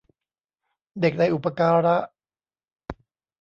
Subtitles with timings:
[1.01, 1.97] เด็กในอุปการะ